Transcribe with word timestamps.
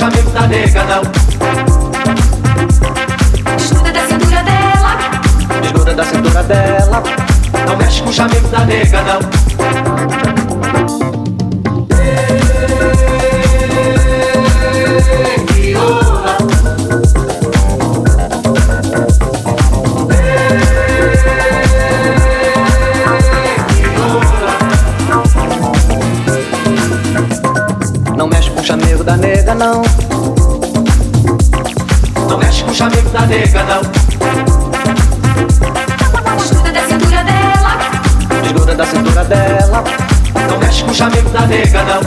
chamego 0.00 0.30
da 0.30 0.46
nega 0.46 0.82
não. 0.84 1.02
Desnuda 3.54 3.92
da 3.92 4.06
cintura 4.08 4.42
dela, 4.42 4.96
desnuda 5.60 5.94
da 5.94 6.04
cintura 6.04 6.42
dela. 6.42 7.02
Não 7.66 7.76
mexe 7.76 8.02
com 8.02 8.08
o 8.08 8.12
chamego 8.12 8.48
da 8.48 8.64
nega 8.64 9.02
não. 9.02 9.20
não. 29.60 29.82
Não 32.26 32.38
mexe 32.38 32.64
com 32.64 32.70
o 32.70 32.74
chamego 32.74 33.10
da 33.10 33.26
nega, 33.26 33.62
não. 33.64 33.82
Desgruda 36.38 36.72
da 36.72 36.88
cintura 36.88 37.22
dela. 37.24 37.78
Desgruda 38.42 38.74
da 38.74 38.86
cintura 38.86 39.24
dela. 39.24 39.84
Não 40.48 40.58
mexe 40.58 40.82
com 40.82 40.90
o 40.90 40.94
chamego 40.94 41.28
da 41.28 41.46
nega, 41.46 41.82
não. 41.82 42.00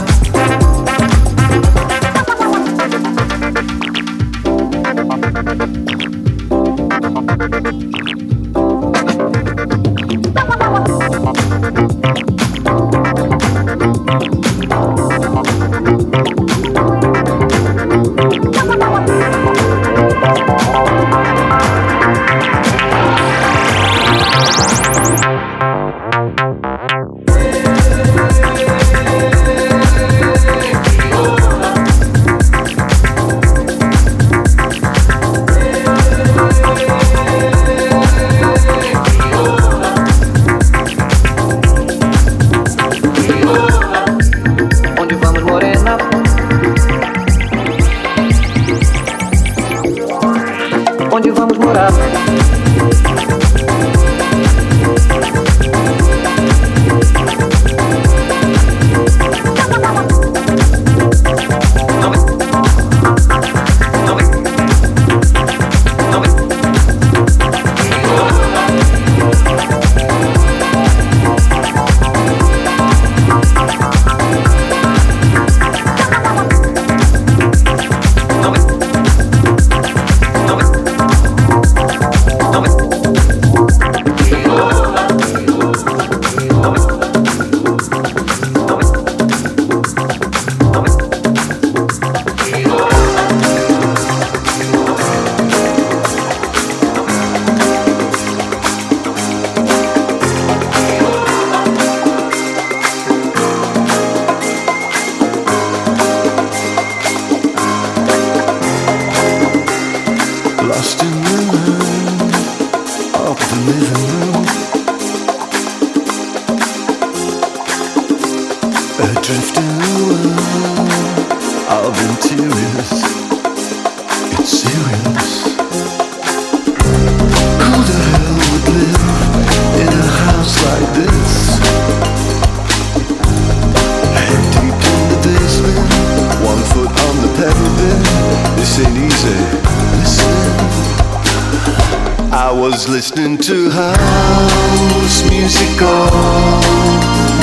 was 142.70 142.88
listening 142.88 143.36
to 143.36 143.68
house 143.68 145.22
music 145.28 145.82
all 145.82 146.62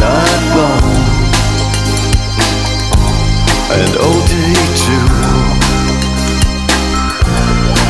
night 0.02 0.44
long 0.58 0.82
and 3.78 3.92
all 4.02 4.20
day 4.26 4.56
too. 4.82 5.06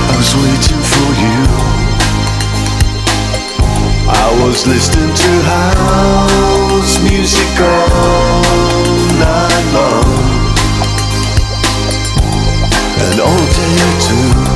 I 0.07 0.13
was 0.19 0.31
waiting 0.43 0.83
for 0.93 1.09
you. 1.23 1.39
I 4.11 4.27
was 4.43 4.67
listening 4.67 5.13
to 5.23 5.31
house 5.55 7.01
music 7.01 7.53
all 7.61 8.41
night 9.23 9.67
long 9.77 10.19
and 13.07 13.21
all 13.21 13.45
day 13.55 13.77
too. 14.05 14.50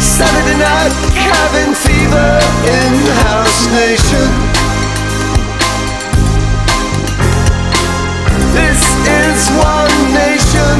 Saturday 0.00 0.58
night, 0.58 0.94
cabin 1.14 1.74
fever 1.74 2.32
in 2.76 2.92
house 3.28 3.60
nation. 3.76 4.30
This 8.56 8.80
is 9.04 9.50
one 9.52 9.96
nation 10.16 10.76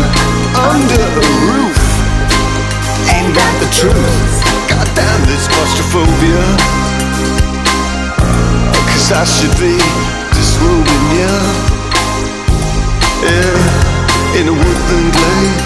under 0.57 1.05
a 1.05 1.29
roof. 1.45 1.81
Ain't 3.13 3.35
that 3.35 3.55
the 3.61 3.69
truth? 3.79 4.36
understand 5.07 5.25
this 5.29 5.49
claustrophobia. 5.49 6.43
Cause 8.91 9.13
I 9.13 9.25
should 9.25 9.55
be 9.61 9.77
disrobing 10.35 11.05
you 11.15 11.35
yeah, 13.23 14.39
In 14.39 14.49
a 14.49 14.53
woodland 14.53 15.13
glade 15.17 15.59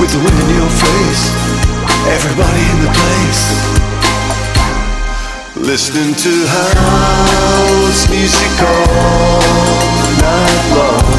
With 0.00 0.10
the 0.12 0.18
wind 0.18 0.38
in 0.42 0.50
your 0.56 0.70
face. 0.70 1.24
Everybody 2.08 2.62
in 2.72 2.78
the 2.84 2.92
place. 2.98 3.44
Listening 5.56 6.14
to 6.14 6.46
house 6.46 8.08
music 8.08 8.62
all 8.62 9.40
night 10.22 10.64
long. 10.76 11.16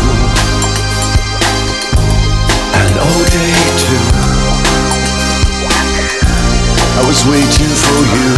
And 2.74 3.00
all 3.00 3.24
day 3.26 3.54
too. 3.78 4.39
I 7.00 7.08
was 7.08 7.24
waiting 7.26 7.74
for 7.86 8.02
you. 8.16 8.30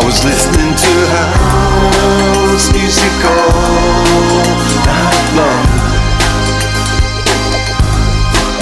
I 0.00 0.04
was 0.04 0.24
listening 0.24 0.74
to 0.74 0.92
house 1.14 2.66
music 2.72 3.14
all 3.24 4.50
night 4.90 5.28
long 5.38 5.66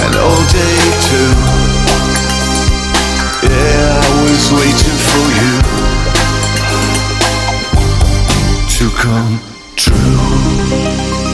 and 0.04 0.14
all 0.20 0.42
day 0.52 0.80
too. 1.08 1.32
Yeah, 3.48 4.04
I 4.04 4.10
was 4.28 4.44
waiting 4.52 4.98
for 5.08 5.24
you 5.40 5.52
to 8.76 8.84
come 8.96 9.40
true. 9.76 11.27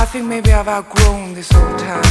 I 0.00 0.04
think 0.10 0.26
maybe 0.26 0.52
I've 0.52 0.68
outgrown 0.68 1.34
this 1.34 1.52
old 1.54 1.78
town. 1.78 2.02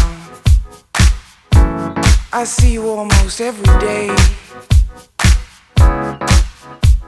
I 2.31 2.43
see 2.45 2.73
you 2.73 2.87
almost 2.87 3.41
every 3.41 3.65
day. 3.79 4.09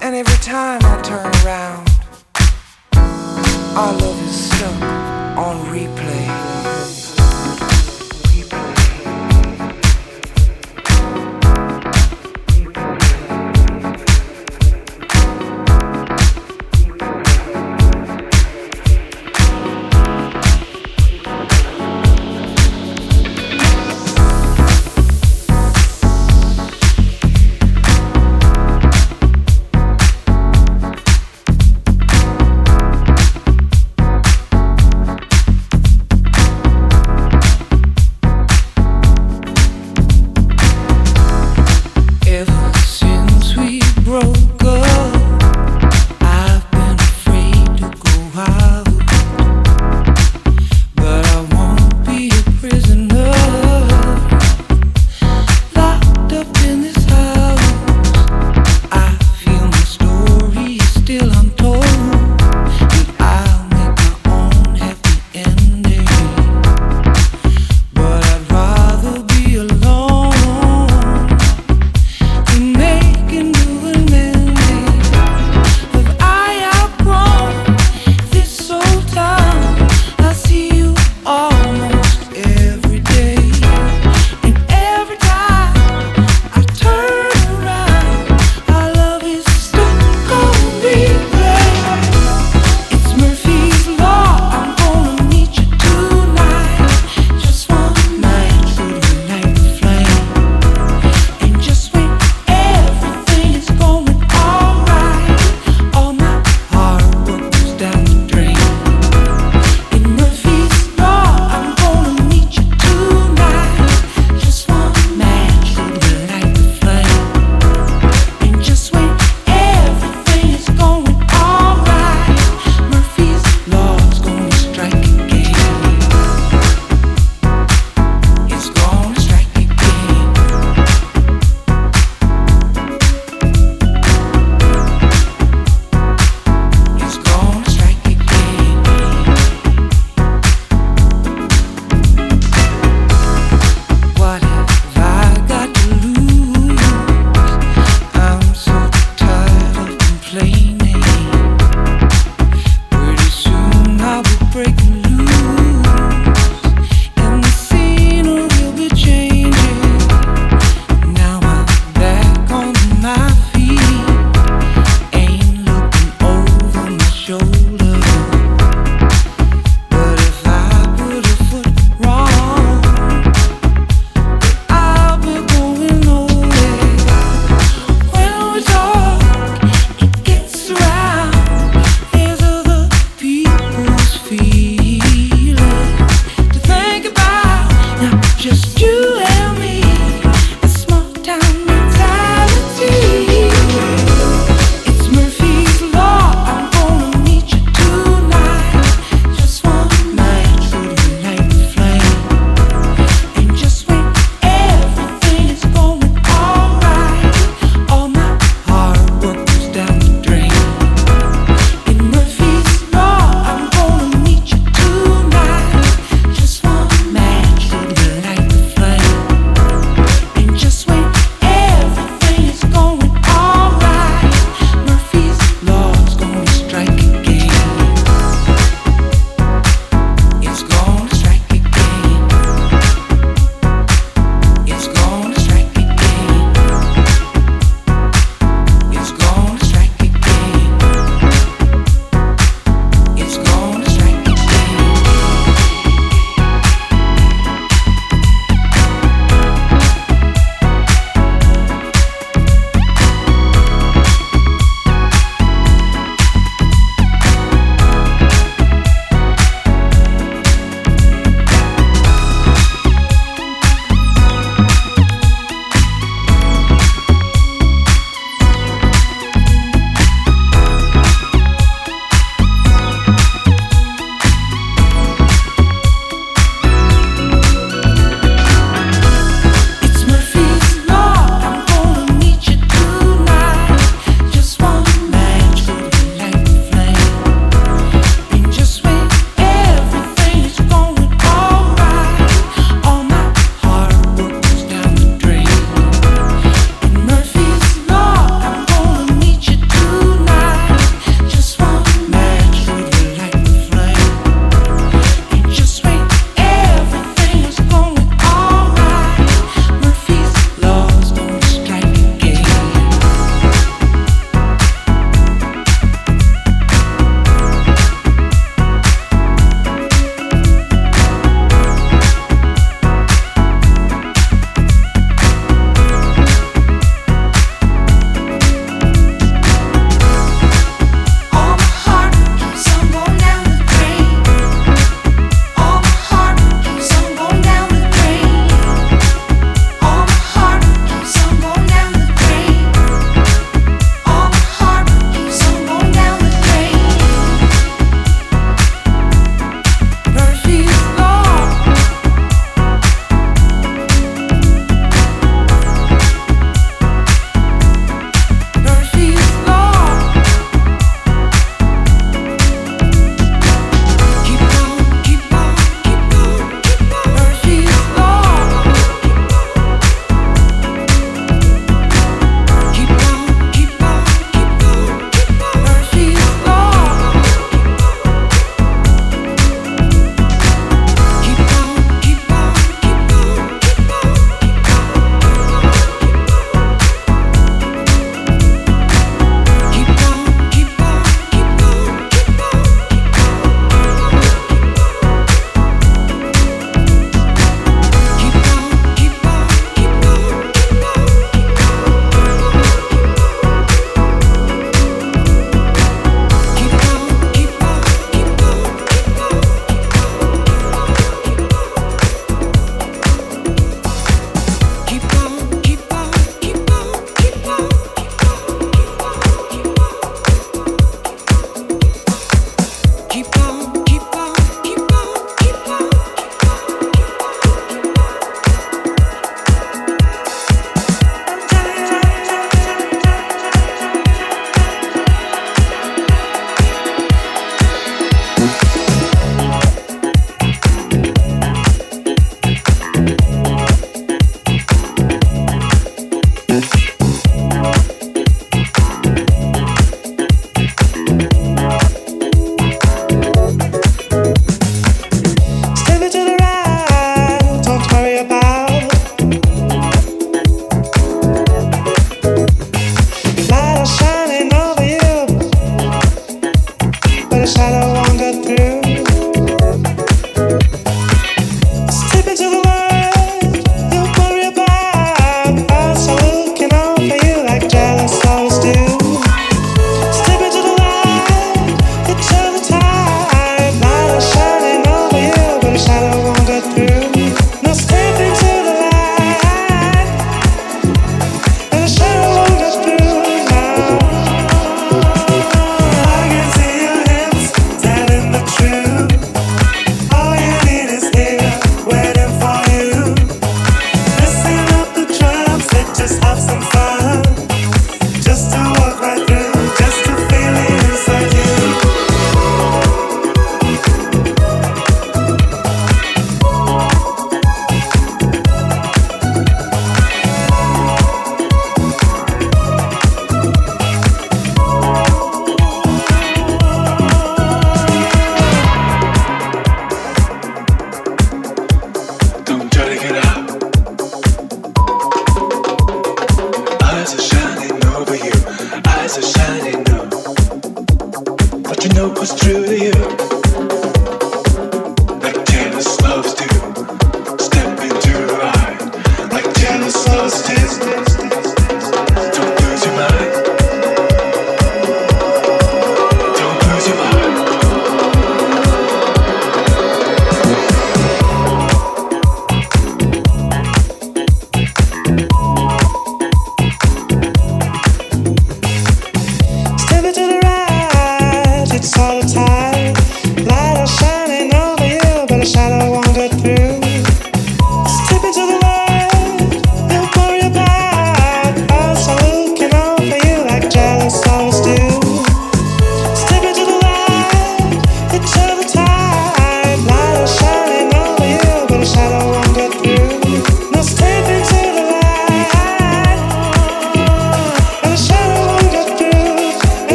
And 0.00 0.14
every 0.14 0.38
time 0.42 0.80
I 0.82 1.00
turn 1.02 1.26
around, 1.44 1.88
our 3.76 3.92
love 3.92 4.22
is 4.26 4.50
stuck 4.50 4.82
on 5.36 5.56
replay. 5.66 6.27